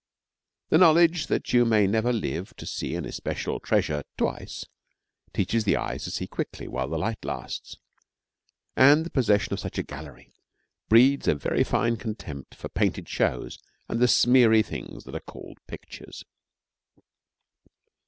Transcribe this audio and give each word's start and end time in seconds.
The 0.69 0.79
knowledge 0.79 1.27
that 1.27 1.53
you 1.53 1.63
may 1.63 1.85
never 1.85 2.11
live 2.11 2.55
to 2.57 2.65
see 2.65 2.95
an 2.95 3.05
especial 3.05 3.59
treasure 3.59 4.01
twice 4.17 4.65
teaches 5.31 5.63
the 5.63 5.77
eyes 5.77 6.05
to 6.05 6.09
see 6.09 6.25
quickly 6.25 6.67
while 6.67 6.87
the 6.89 6.97
light 6.97 7.23
lasts; 7.23 7.77
and 8.75 9.05
the 9.05 9.11
possession 9.11 9.53
of 9.53 9.59
such 9.59 9.77
a 9.77 9.83
gallery 9.83 10.33
breeds 10.89 11.27
a 11.27 11.35
very 11.35 11.63
fine 11.63 11.97
contempt 11.97 12.55
for 12.55 12.67
painted 12.67 13.07
shows 13.07 13.59
and 13.87 13.99
the 13.99 14.07
smeary 14.07 14.63
things 14.63 15.03
that 15.03 15.13
are 15.13 15.19
called 15.19 15.59
pictures. 15.67 16.23